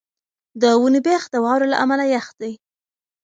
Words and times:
د 0.61 0.63
ونې 0.81 1.01
بېخ 1.05 1.23
د 1.29 1.35
واورې 1.43 1.67
له 1.71 1.77
امله 1.83 2.05
یخ 2.15 2.27
دی. 2.39 2.53